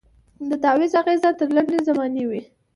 د 0.49 0.51
تعویذ 0.63 0.93
اغېز 1.01 1.21
تر 1.39 1.49
لنډي 1.55 1.79
زمانې 1.89 2.23
وي 2.29 2.41